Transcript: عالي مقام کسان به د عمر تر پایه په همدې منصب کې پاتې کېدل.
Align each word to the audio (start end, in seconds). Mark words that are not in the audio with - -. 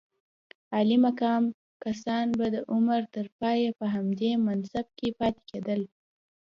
عالي 0.73 0.97
مقام 1.05 1.43
کسان 1.83 2.27
به 2.37 2.45
د 2.55 2.57
عمر 2.71 3.01
تر 3.15 3.25
پایه 3.39 3.69
په 3.79 3.85
همدې 3.95 4.31
منصب 4.47 4.85
کې 4.97 5.09
پاتې 5.19 5.41
کېدل. 5.49 5.81